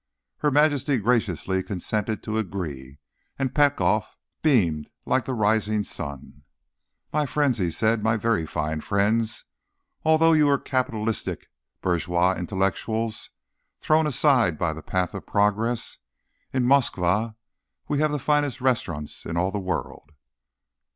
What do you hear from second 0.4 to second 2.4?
Majesty graciously consented to